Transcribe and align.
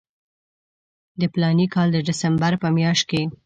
د 1.19 1.21
فلاني 1.33 1.65
کال 1.73 1.87
د 1.93 1.97
ډسمبر 2.07 2.51
په 2.61 2.67
میاشت 2.77 3.03
کې. 3.09 3.21